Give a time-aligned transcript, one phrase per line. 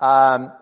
[0.00, 0.52] Um,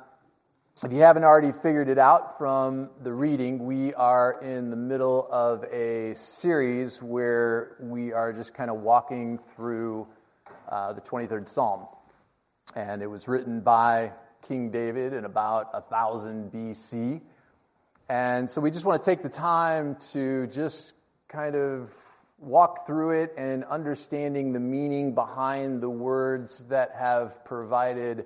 [0.83, 5.29] if you haven't already figured it out from the reading, we are in the middle
[5.30, 10.07] of a series where we are just kind of walking through
[10.71, 11.87] uh, the 23rd Psalm.
[12.75, 14.12] And it was written by
[14.49, 17.20] King David in about 1000 BC.
[18.09, 20.95] And so we just want to take the time to just
[21.28, 21.95] kind of
[22.38, 28.24] walk through it and understanding the meaning behind the words that have provided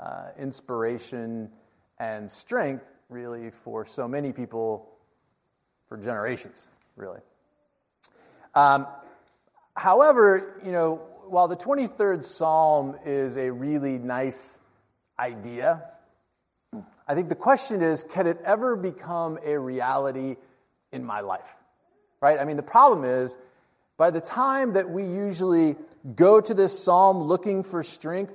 [0.00, 1.50] uh, inspiration
[1.98, 4.88] and strength, really, for so many people
[5.88, 7.20] for generations, really.
[8.54, 8.86] Um,
[9.74, 14.58] however, you know, while the 23rd Psalm is a really nice
[15.18, 15.82] idea,
[17.08, 20.36] I think the question is can it ever become a reality
[20.92, 21.54] in my life?
[22.20, 22.38] Right?
[22.38, 23.36] I mean, the problem is
[23.96, 25.76] by the time that we usually
[26.14, 28.32] go to this psalm looking for strength,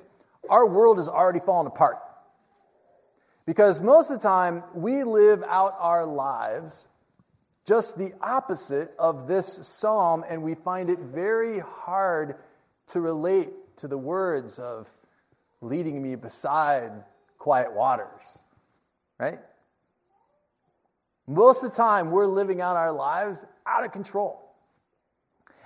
[0.50, 1.98] our world is already fallen apart.
[3.46, 6.88] Because most of the time, we live out our lives
[7.66, 12.36] just the opposite of this psalm, and we find it very hard
[12.88, 14.92] to relate to the words of
[15.62, 16.92] leading me beside
[17.38, 18.42] quiet waters,
[19.20, 19.40] right?
[21.28, 24.41] Most of the time, we're living out our lives out of control.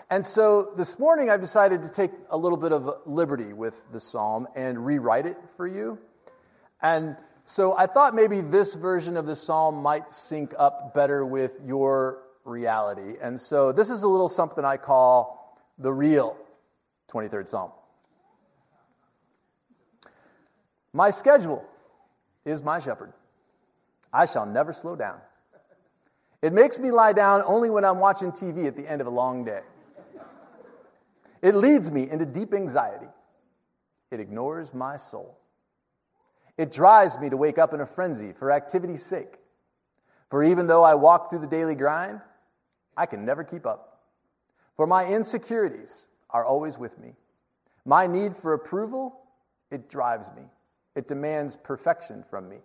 [0.09, 3.99] And so this morning, I've decided to take a little bit of liberty with the
[3.99, 5.97] psalm and rewrite it for you.
[6.81, 11.57] And so I thought maybe this version of the psalm might sync up better with
[11.65, 13.15] your reality.
[13.19, 16.37] And so this is a little something I call the real
[17.09, 17.71] 23rd psalm.
[20.93, 21.65] My schedule
[22.45, 23.11] is my shepherd.
[24.13, 25.17] I shall never slow down.
[26.43, 29.09] It makes me lie down only when I'm watching TV at the end of a
[29.11, 29.61] long day.
[31.45, 33.05] It leads me into deep anxiety.
[34.09, 35.37] It ignores my soul.
[36.57, 39.37] It drives me to wake up in a frenzy for activity's sake.
[40.31, 42.21] For even though I walk through the daily grind,
[42.97, 44.05] I can never keep up.
[44.75, 47.13] For my insecurities are always with me.
[47.85, 49.15] My need for approval,
[49.69, 50.45] it drives me.
[50.95, 52.57] It demands perfection from me.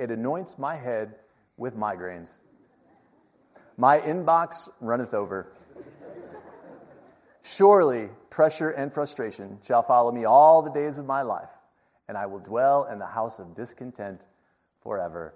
[0.00, 1.14] It anoints my head
[1.56, 2.40] with migraines.
[3.76, 5.52] My inbox runneth over.
[7.42, 11.48] Surely pressure and frustration shall follow me all the days of my life,
[12.08, 14.20] and I will dwell in the house of discontent
[14.82, 15.34] forever.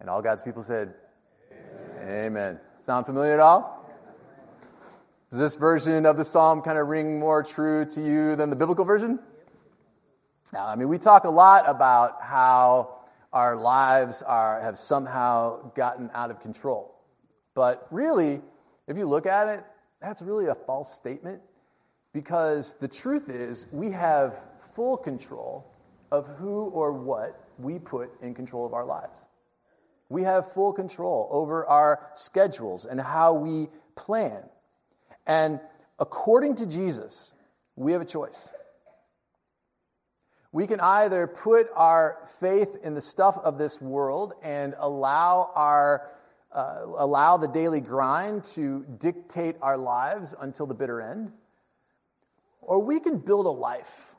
[0.00, 0.94] And all God's people said,
[1.52, 2.08] Amen.
[2.08, 2.60] Amen.
[2.82, 3.80] Sound familiar at all?
[5.30, 8.56] Does this version of the psalm kind of ring more true to you than the
[8.56, 9.20] biblical version?
[10.52, 12.96] Now, I mean, we talk a lot about how
[13.32, 16.92] our lives are, have somehow gotten out of control.
[17.54, 18.40] But really,
[18.88, 19.64] if you look at it,
[20.00, 21.40] that's really a false statement
[22.12, 24.42] because the truth is we have
[24.74, 25.66] full control
[26.10, 29.24] of who or what we put in control of our lives.
[30.08, 34.42] We have full control over our schedules and how we plan.
[35.26, 35.60] And
[35.98, 37.32] according to Jesus,
[37.76, 38.50] we have a choice.
[40.52, 46.10] We can either put our faith in the stuff of this world and allow our
[46.52, 51.32] uh, allow the daily grind to dictate our lives until the bitter end.
[52.60, 54.14] Or we can build a life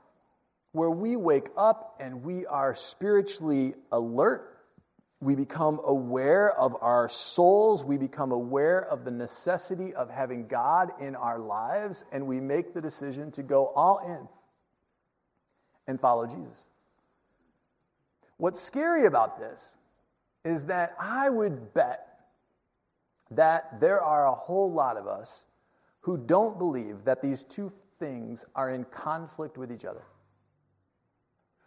[0.71, 4.47] where we wake up and we are spiritually alert.
[5.19, 7.85] We become aware of our souls.
[7.85, 12.05] We become aware of the necessity of having God in our lives.
[12.11, 14.27] And we make the decision to go all in
[15.87, 16.67] and follow Jesus.
[18.37, 19.75] What's scary about this
[20.43, 22.10] is that I would bet
[23.31, 25.45] that there are a whole lot of us
[26.01, 30.03] who don't believe that these two things are in conflict with each other.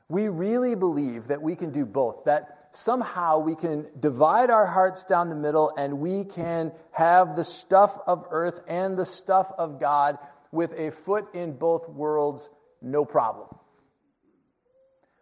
[0.09, 5.05] We really believe that we can do both, that somehow we can divide our hearts
[5.05, 9.81] down the middle and we can have the stuff of earth and the stuff of
[9.81, 10.19] God
[10.53, 12.51] with a foot in both worlds,
[12.83, 13.49] no problem.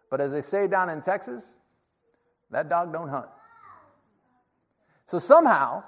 [0.09, 1.55] But as they say down in Texas,
[2.51, 3.27] that dog don't hunt.
[5.05, 5.83] So somehow,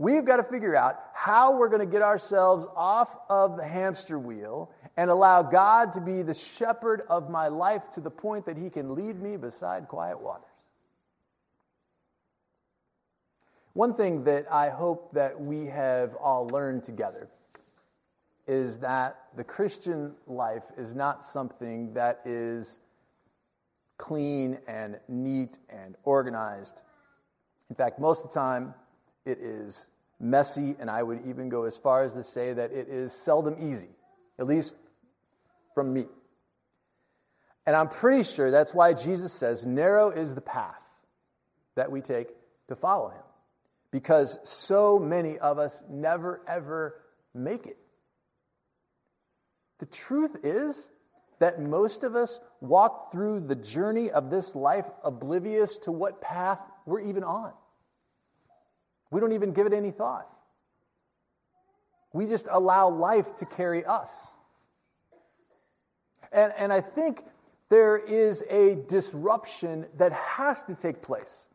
[0.00, 4.18] We've got to figure out how we're going to get ourselves off of the hamster
[4.18, 8.56] wheel and allow God to be the shepherd of my life to the point that
[8.56, 10.46] He can lead me beside quiet waters.
[13.74, 17.28] One thing that I hope that we have all learned together
[18.46, 22.80] is that the Christian life is not something that is
[23.98, 26.80] clean and neat and organized.
[27.68, 28.72] In fact, most of the time,
[29.26, 29.88] it is
[30.20, 33.56] messy, and I would even go as far as to say that it is seldom
[33.58, 33.88] easy,
[34.38, 34.74] at least
[35.74, 36.06] from me.
[37.66, 40.86] And I'm pretty sure that's why Jesus says, narrow is the path
[41.76, 42.28] that we take
[42.68, 43.22] to follow him.
[43.90, 47.00] Because so many of us never, ever
[47.34, 47.78] make it.
[49.78, 50.90] The truth is
[51.38, 56.60] that most of us walk through the journey of this life oblivious to what path
[56.86, 57.52] we're even on.
[59.10, 60.28] We don't even give it any thought.
[62.12, 64.32] We just allow life to carry us.
[66.32, 67.24] And, and I think
[67.68, 71.48] there is a disruption that has to take place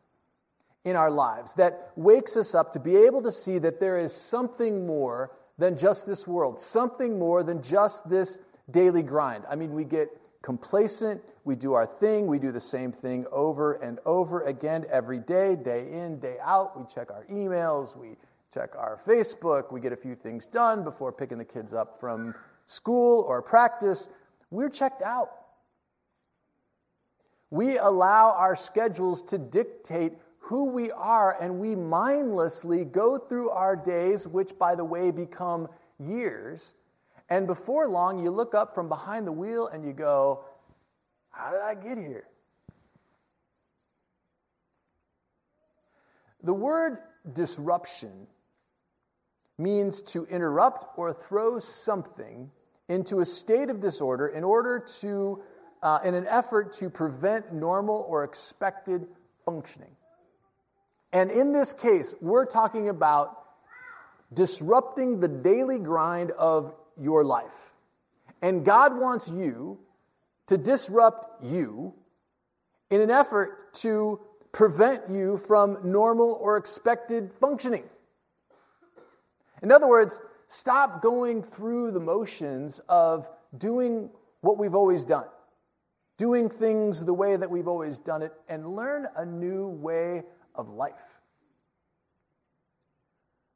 [0.84, 4.14] in our lives that wakes us up to be able to see that there is
[4.14, 8.38] something more than just this world, something more than just this
[8.70, 9.44] daily grind.
[9.50, 10.08] I mean, we get
[10.46, 15.18] complacent, we do our thing, we do the same thing over and over again every
[15.18, 16.78] day, day in, day out.
[16.78, 18.10] We check our emails, we
[18.54, 22.32] check our Facebook, we get a few things done before picking the kids up from
[22.66, 24.08] school or practice.
[24.52, 25.32] We're checked out.
[27.50, 33.74] We allow our schedules to dictate who we are, and we mindlessly go through our
[33.74, 35.66] days, which, by the way, become
[35.98, 36.74] years.
[37.28, 40.44] And before long, you look up from behind the wheel and you go,
[41.30, 42.28] How did I get here?
[46.42, 46.98] The word
[47.32, 48.28] disruption
[49.58, 52.50] means to interrupt or throw something
[52.88, 55.42] into a state of disorder in order to,
[55.82, 59.06] uh, in an effort to prevent normal or expected
[59.44, 59.96] functioning.
[61.12, 63.42] And in this case, we're talking about
[64.32, 67.74] disrupting the daily grind of your life.
[68.42, 69.78] And God wants you
[70.46, 71.94] to disrupt you
[72.90, 74.20] in an effort to
[74.52, 77.84] prevent you from normal or expected functioning.
[79.62, 83.28] In other words, stop going through the motions of
[83.58, 84.10] doing
[84.40, 85.26] what we've always done,
[86.18, 90.22] doing things the way that we've always done it, and learn a new way
[90.54, 90.92] of life.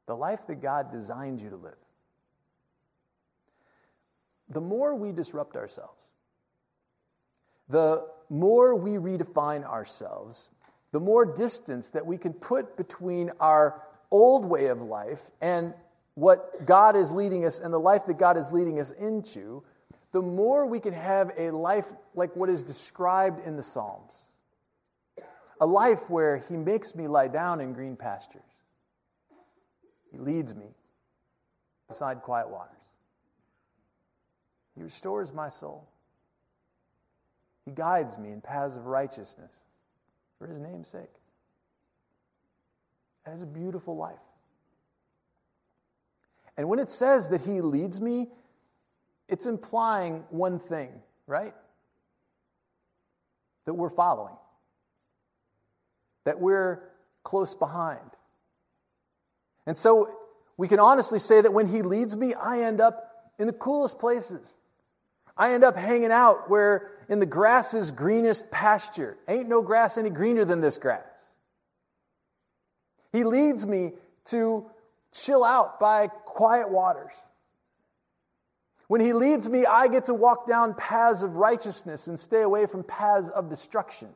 [0.07, 1.75] The life that God designed you to live.
[4.51, 6.11] The more we disrupt ourselves,
[7.69, 10.49] the more we redefine ourselves,
[10.91, 15.73] the more distance that we can put between our old way of life and
[16.15, 19.63] what God is leading us and the life that God is leading us into,
[20.11, 24.31] the more we can have a life like what is described in the Psalms
[25.61, 28.41] a life where He makes me lie down in green pastures.
[30.11, 30.65] He leads me
[31.87, 32.80] beside quiet waters.
[34.75, 35.87] He restores my soul.
[37.65, 39.55] He guides me in paths of righteousness
[40.37, 41.13] for His name's sake.
[43.25, 44.17] That is a beautiful life.
[46.57, 48.27] And when it says that He leads me,
[49.27, 50.91] it's implying one thing,
[51.27, 51.53] right?
[53.65, 54.35] That we're following
[56.23, 56.81] that we're
[57.23, 57.99] close behind.
[59.65, 60.09] And so
[60.57, 63.99] we can honestly say that when He leads me, I end up in the coolest
[63.99, 64.57] places.
[65.41, 69.17] I end up hanging out where in the grass's greenest pasture.
[69.27, 71.33] Ain't no grass any greener than this grass.
[73.11, 73.93] He leads me
[74.25, 74.69] to
[75.11, 77.13] chill out by quiet waters.
[78.87, 82.67] When He leads me, I get to walk down paths of righteousness and stay away
[82.67, 84.09] from paths of destruction.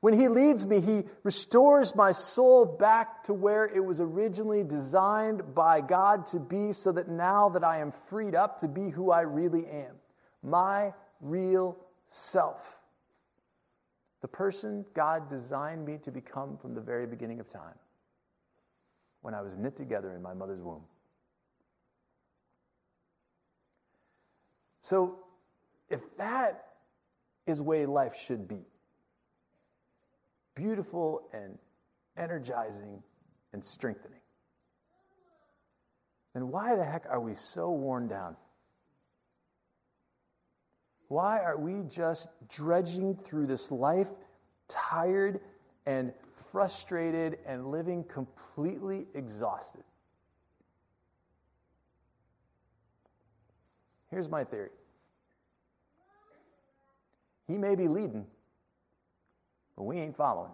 [0.00, 5.54] When He leads me, He restores my soul back to where it was originally designed
[5.54, 9.10] by God to be, so that now that I am freed up to be who
[9.10, 9.96] I really am,
[10.42, 11.76] my real
[12.06, 12.80] self,
[14.22, 17.78] the person God designed me to become from the very beginning of time,
[19.20, 20.84] when I was knit together in my mother's womb.
[24.80, 25.18] So,
[25.90, 26.64] if that
[27.46, 28.64] is way life should be,
[30.60, 31.58] beautiful and
[32.18, 33.02] energizing
[33.54, 34.20] and strengthening.
[36.34, 38.36] Then why the heck are we so worn down?
[41.08, 44.10] Why are we just dredging through this life
[44.68, 45.40] tired
[45.86, 46.12] and
[46.52, 49.82] frustrated and living completely exhausted?
[54.10, 54.70] Here's my theory
[57.48, 58.26] He may be leading
[59.80, 60.52] but we ain't following.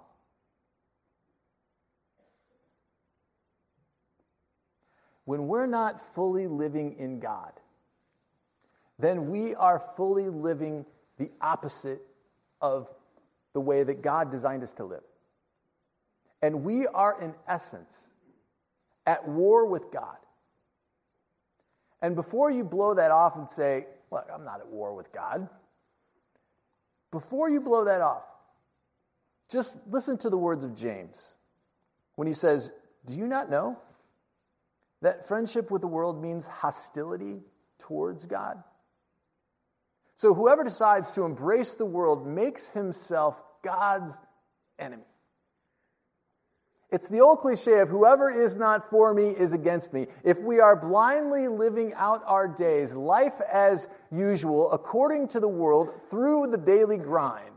[5.25, 7.51] When we're not fully living in God,
[9.01, 10.87] then we are fully living
[11.19, 12.03] the opposite
[12.61, 12.95] of
[13.53, 15.03] the way that God designed us to live.
[16.41, 18.11] And we are, in essence,
[19.07, 20.19] at war with God.
[22.01, 25.49] And before you blow that off and say, Look, I'm not at war with God,
[27.11, 28.23] before you blow that off,
[29.51, 31.39] just listen to the words of James
[32.17, 32.73] when he says,
[33.07, 33.79] Do you not know
[35.03, 37.41] that friendship with the world means hostility
[37.79, 38.63] towards God?
[40.17, 44.13] So whoever decides to embrace the world makes himself God's
[44.79, 45.05] enemy.
[46.91, 50.07] It's the old cliche of whoever is not for me is against me.
[50.23, 55.91] If we are blindly living out our days, life as usual, according to the world,
[56.09, 57.56] through the daily grind,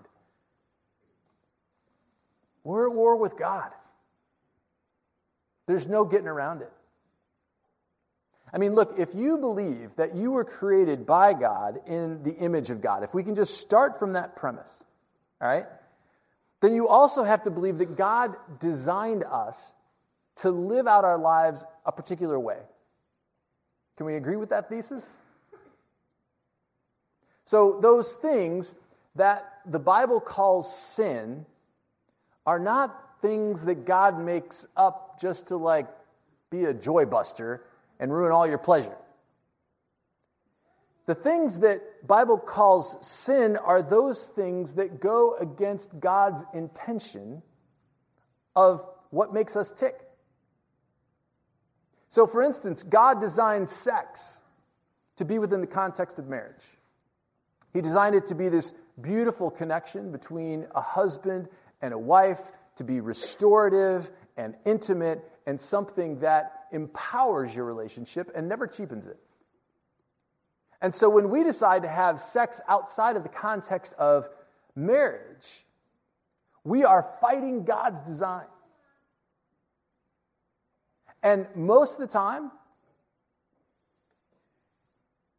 [2.64, 3.72] we're at war with God.
[5.68, 6.72] There's no getting around it.
[8.52, 12.72] I mean, look, if you believe that you were created by God in the image
[12.72, 14.84] of God, if we can just start from that premise,
[15.40, 15.68] all right,
[16.62, 19.72] then you also have to believe that God designed us
[20.38, 22.60] to live out our lives a particular way.
[23.98, 25.20] Can we agree with that thesis?
[27.46, 28.76] So, those things
[29.16, 31.46] that the Bible calls sin
[32.50, 35.86] are not things that God makes up just to like
[36.50, 37.64] be a joy buster
[38.00, 38.98] and ruin all your pleasure.
[41.06, 47.44] The things that Bible calls sin are those things that go against God's intention
[48.56, 50.00] of what makes us tick.
[52.08, 54.42] So, for instance, God designed sex
[55.18, 56.66] to be within the context of marriage.
[57.74, 61.48] He designed it to be this beautiful connection between a husband
[61.82, 68.48] and a wife, to be restorative and intimate, and something that empowers your relationship and
[68.48, 69.18] never cheapens it.
[70.82, 74.30] And so when we decide to have sex outside of the context of
[74.76, 75.66] marriage,
[76.64, 78.46] we are fighting God's design.
[81.22, 82.52] And most of the time,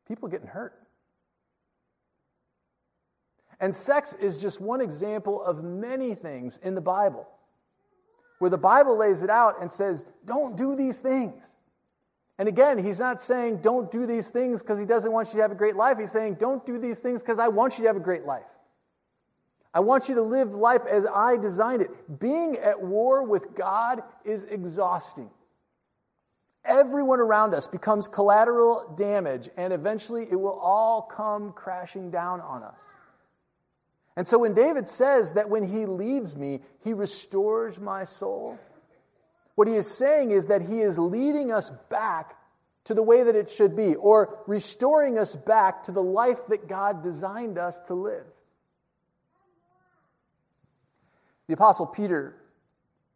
[0.06, 0.74] people getting hurt.
[3.60, 7.28] And sex is just one example of many things in the Bible
[8.38, 11.58] where the Bible lays it out and says, don't do these things.
[12.38, 15.42] And again, he's not saying don't do these things because he doesn't want you to
[15.42, 15.98] have a great life.
[15.98, 18.46] He's saying don't do these things because I want you to have a great life.
[19.74, 21.90] I want you to live life as I designed it.
[22.18, 25.28] Being at war with God is exhausting.
[26.64, 32.62] Everyone around us becomes collateral damage, and eventually it will all come crashing down on
[32.62, 32.94] us.
[34.20, 38.60] And so when David says that when he leads me, he restores my soul,
[39.54, 42.36] what he is saying is that he is leading us back
[42.84, 46.68] to the way that it should be, or restoring us back to the life that
[46.68, 48.26] God designed us to live.
[51.46, 52.36] The Apostle Peter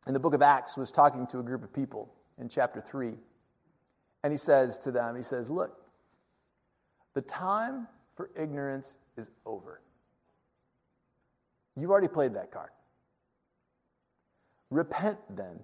[0.06, 3.12] in the book of Acts was talking to a group of people in chapter 3.
[4.23, 5.76] And he says to them, he says, Look,
[7.12, 9.82] the time for ignorance is over.
[11.76, 12.71] You've already played that card.
[14.71, 15.61] Repent then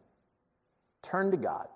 [1.03, 1.67] Turn to God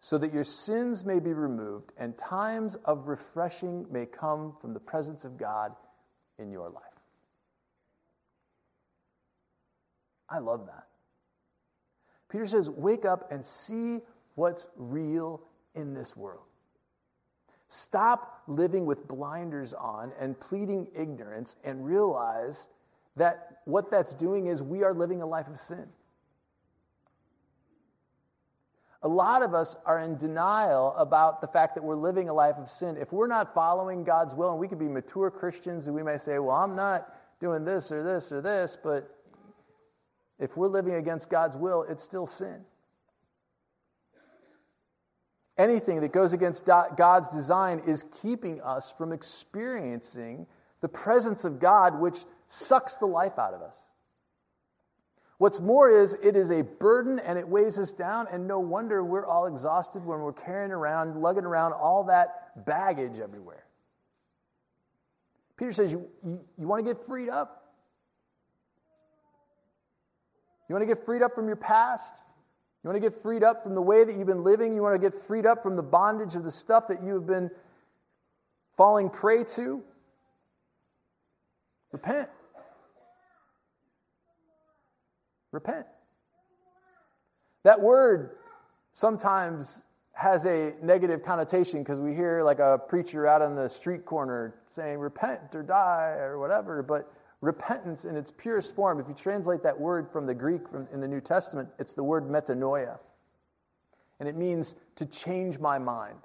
[0.00, 4.80] so that your sins may be removed and times of refreshing may come from the
[4.80, 5.72] presence of God
[6.38, 6.82] in your life.
[10.28, 10.86] I love that.
[12.30, 14.00] Peter says, Wake up and see
[14.34, 15.42] what's real
[15.74, 16.42] in this world.
[17.68, 22.68] Stop living with blinders on and pleading ignorance and realize
[23.16, 25.86] that what that's doing is we are living a life of sin.
[29.02, 32.56] A lot of us are in denial about the fact that we're living a life
[32.56, 32.96] of sin.
[32.96, 36.16] If we're not following God's will, and we could be mature Christians and we may
[36.16, 39.08] say, Well, I'm not doing this or this or this, but
[40.38, 42.64] if we're living against God's will, it's still sin.
[45.58, 50.46] Anything that goes against God's design is keeping us from experiencing
[50.82, 53.88] the presence of God, which sucks the life out of us.
[55.38, 59.04] What's more is it is a burden and it weighs us down, and no wonder
[59.04, 63.64] we're all exhausted when we're carrying around, lugging around all that baggage everywhere.
[65.58, 67.74] Peter says, You, you, you want to get freed up?
[70.68, 72.24] You want to get freed up from your past?
[72.82, 74.72] You want to get freed up from the way that you've been living?
[74.72, 77.26] You want to get freed up from the bondage of the stuff that you have
[77.26, 77.50] been
[78.76, 79.82] falling prey to?
[81.92, 82.28] Repent.
[85.56, 85.86] repent.
[87.64, 88.36] That word
[88.92, 94.04] sometimes has a negative connotation because we hear like a preacher out on the street
[94.04, 96.82] corner saying, repent or die or whatever.
[96.82, 100.86] But repentance in its purest form, if you translate that word from the Greek from,
[100.92, 102.98] in the New Testament, it's the word metanoia.
[104.20, 106.18] And it means to change my mind.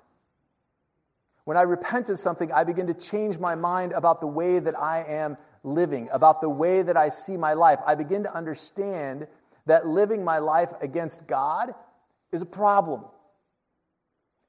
[1.43, 4.79] When I repent of something, I begin to change my mind about the way that
[4.79, 9.27] I am living, about the way that I see my life, I begin to understand
[9.65, 11.73] that living my life against God
[12.31, 13.05] is a problem.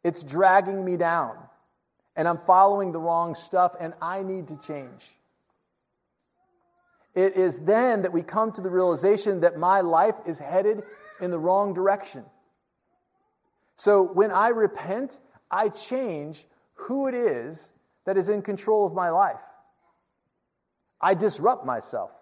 [0.05, 1.37] It's dragging me down,
[2.17, 5.11] and I'm following the wrong stuff, and I need to change.
[7.15, 10.83] It is then that we come to the realization that my life is headed
[11.21, 12.25] in the wrong direction.
[13.77, 17.73] So when I repent, I change who it is
[18.07, 19.43] that is in control of my life.
[21.03, 22.13] I disrupt myself.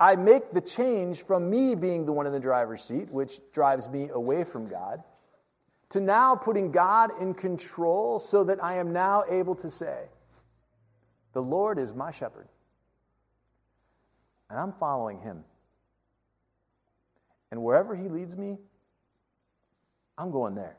[0.00, 3.88] I make the change from me being the one in the driver's seat, which drives
[3.88, 5.02] me away from God,
[5.90, 10.06] to now putting God in control so that I am now able to say,
[11.32, 12.48] The Lord is my shepherd,
[14.50, 15.44] and I'm following him.
[17.50, 18.58] And wherever he leads me,
[20.18, 20.76] I'm going there.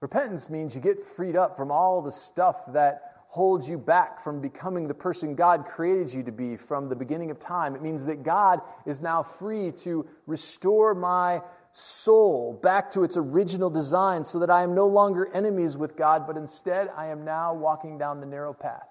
[0.00, 4.42] Repentance means you get freed up from all the stuff that holds you back from
[4.42, 7.74] becoming the person God created you to be from the beginning of time.
[7.74, 11.40] It means that God is now free to restore my
[11.72, 16.26] soul back to its original design so that I am no longer enemies with God,
[16.26, 18.86] but instead I am now walking down the narrow path,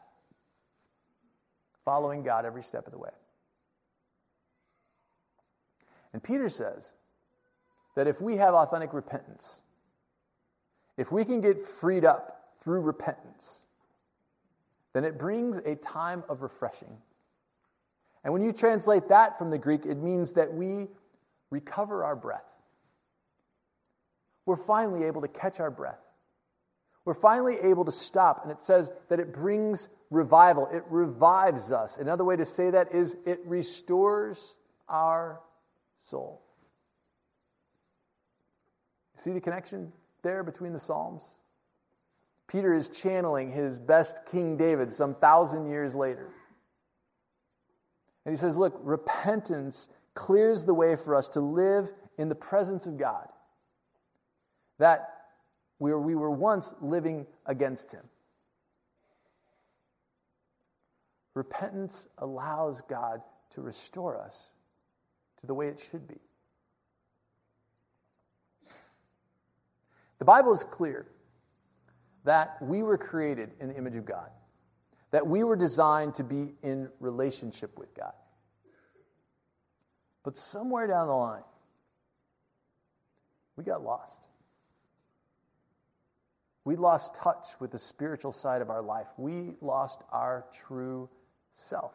[1.86, 3.12] following God every step of the way.
[6.14, 6.96] And Peter says
[7.96, 9.62] that if we have authentic repentance,
[10.98, 13.68] if we can get freed up through repentance,
[14.94, 16.98] then it brings a time of refreshing.
[18.24, 20.88] And when you translate that from the Greek, it means that we
[21.50, 22.46] recover our breath.
[24.46, 26.00] We're finally able to catch our breath.
[27.06, 28.44] We're finally able to stop.
[28.44, 31.98] And it says that it brings revival, it revives us.
[31.98, 34.56] Another way to say that is it restores
[34.88, 35.40] our
[36.00, 36.44] soul.
[39.16, 41.36] See the connection there between the Psalms?
[42.52, 46.28] Peter is channeling his best King David some thousand years later.
[48.26, 52.86] And he says, Look, repentance clears the way for us to live in the presence
[52.88, 53.28] of God.
[54.80, 55.08] That
[55.78, 58.04] where we were once living against him.
[61.34, 64.52] Repentance allows God to restore us
[65.40, 66.20] to the way it should be.
[70.20, 71.08] The Bible is clear
[72.24, 74.30] that we were created in the image of God,
[75.12, 78.14] that we were designed to be in relationship with God.
[80.24, 81.44] But somewhere down the line,
[83.56, 84.28] we got lost.
[86.64, 89.08] We lost touch with the spiritual side of our life.
[89.18, 91.10] We lost our true
[91.52, 91.94] self.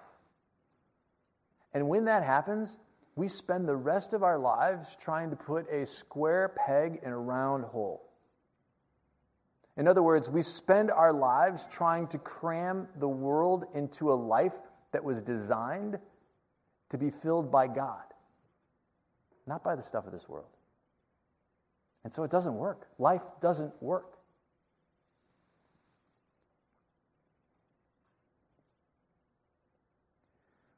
[1.72, 2.78] And when that happens,
[3.14, 7.18] we spend the rest of our lives trying to put a square peg in a
[7.18, 8.05] round hole.
[9.76, 14.58] In other words, we spend our lives trying to cram the world into a life
[14.92, 15.98] that was designed
[16.88, 18.04] to be filled by God,
[19.46, 20.48] not by the stuff of this world.
[22.04, 22.88] And so it doesn't work.
[22.98, 24.16] Life doesn't work.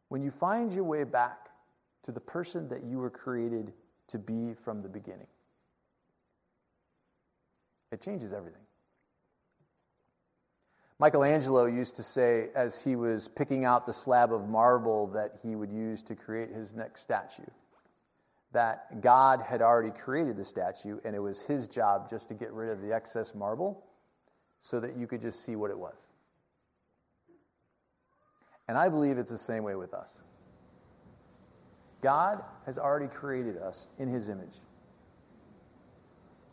[0.09, 1.51] When you find your way back
[2.03, 3.75] to the person that you were created
[4.09, 5.27] to be from the beginning,
[7.93, 8.63] it changes everything.
[11.01, 15.55] Michelangelo used to say, as he was picking out the slab of marble that he
[15.55, 17.45] would use to create his next statue,
[18.53, 22.53] that God had already created the statue and it was his job just to get
[22.53, 23.85] rid of the excess marble
[24.59, 26.11] so that you could just see what it was.
[28.67, 30.23] And I believe it's the same way with us.
[32.01, 34.61] God has already created us in his image.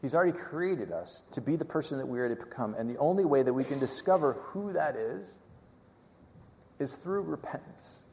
[0.05, 2.75] He's already created us to be the person that we are to become.
[2.75, 5.39] And the only way that we can discover who that is
[6.77, 8.03] is through repentance.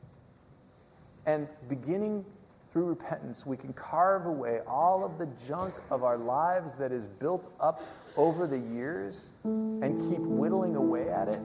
[1.27, 2.25] And beginning
[2.73, 7.07] through repentance, we can carve away all of the junk of our lives that is
[7.07, 7.83] built up
[8.17, 11.43] over the years and keep whittling away at it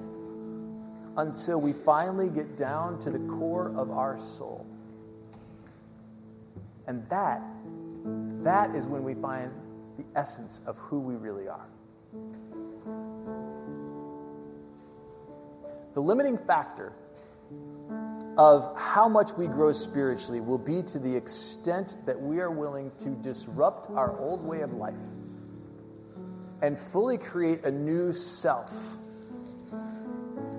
[1.17, 4.65] until we finally get down to the core of our soul.
[6.87, 7.41] And that,
[8.45, 9.51] that is when we find
[9.97, 11.67] the essence of who we really are.
[15.93, 16.93] The limiting factor
[18.37, 22.91] of how much we grow spiritually will be to the extent that we are willing
[22.99, 24.93] to disrupt our old way of life
[26.61, 28.71] and fully create a new self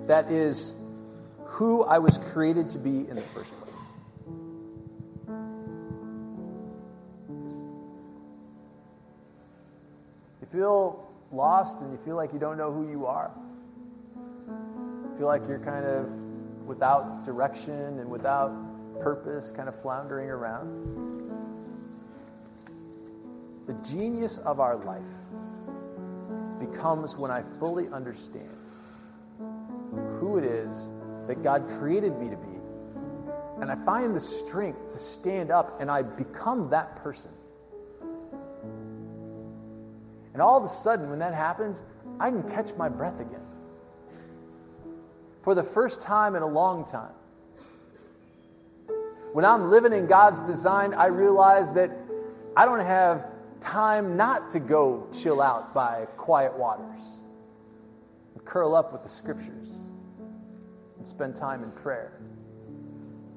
[0.07, 0.75] that is
[1.45, 3.68] who I was created to be in the first place.
[10.51, 13.31] Feel lost and you feel like you don't know who you are,
[15.19, 16.09] Feel like you're kind of
[16.65, 18.53] without direction and without
[19.01, 20.69] purpose, kind of floundering around.
[23.67, 25.01] The genius of our life
[26.57, 28.55] becomes when I fully understand
[30.21, 30.89] who it is
[31.27, 32.57] that God created me to be.
[33.59, 37.31] And I find the strength to stand up and I become that person.
[40.39, 41.83] And all of a sudden, when that happens,
[42.17, 43.45] I can catch my breath again.
[45.41, 47.11] For the first time in a long time.
[49.33, 51.91] When I'm living in God's design, I realize that
[52.55, 53.25] I don't have
[53.59, 57.19] time not to go chill out by quiet waters
[58.33, 59.89] and curl up with the scriptures
[60.97, 62.21] and spend time in prayer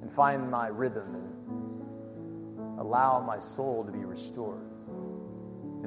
[0.03, 4.72] and find my rhythm and allow my soul to be restored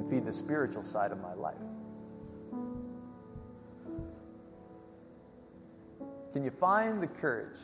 [0.09, 1.55] feed the spiritual side of my life.
[6.33, 7.57] Can you find the courage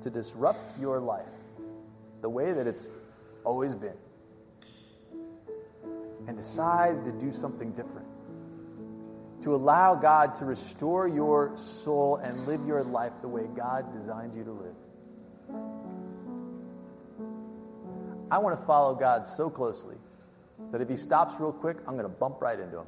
[0.00, 1.26] to disrupt your life
[2.22, 2.88] the way that it's
[3.44, 3.96] always been
[6.26, 8.06] and decide to do something different?
[9.42, 14.34] To allow God to restore your soul and live your life the way God designed
[14.34, 14.74] you to live.
[18.30, 19.96] I want to follow God so closely
[20.72, 22.86] that if He stops real quick, I'm going to bump right into Him.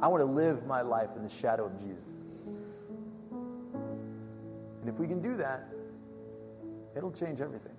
[0.00, 2.04] I want to live my life in the shadow of Jesus.
[3.30, 5.68] And if we can do that,
[6.96, 7.76] it'll change everything.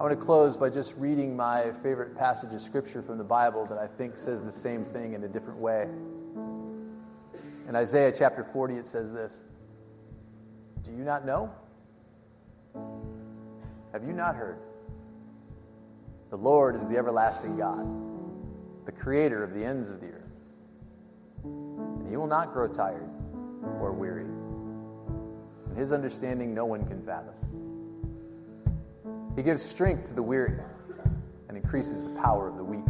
[0.00, 3.66] I want to close by just reading my favorite passage of scripture from the Bible
[3.66, 5.88] that I think says the same thing in a different way.
[7.68, 9.44] In Isaiah chapter 40, it says this
[10.82, 11.52] Do you not know?
[13.92, 14.58] Have you not heard?
[16.30, 17.86] The Lord is the everlasting God
[18.88, 20.32] the creator of the ends of the earth.
[21.44, 23.06] And he will not grow tired
[23.82, 24.24] or weary.
[24.24, 27.34] And his understanding no one can fathom.
[29.36, 30.58] He gives strength to the weary
[31.50, 32.86] and increases the power of the weak.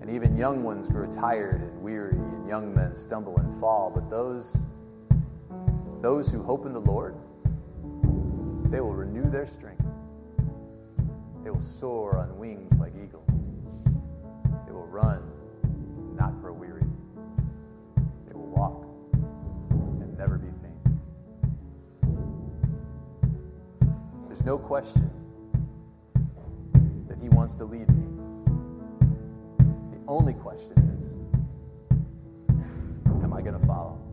[0.00, 3.90] And even young ones grow tired and weary, and young men stumble and fall.
[3.92, 4.56] But those,
[6.02, 7.16] those who hope in the Lord,
[8.76, 9.86] they will renew their strength.
[11.42, 13.46] They will soar on wings like eagles
[14.66, 15.22] They will run,
[16.14, 16.82] not grow weary.
[18.28, 18.84] They will walk
[19.72, 20.76] and never be faint.
[24.26, 25.10] There's no question
[27.08, 28.04] that He wants to lead me.
[29.58, 31.06] The only question is,
[33.24, 34.05] am I going to follow?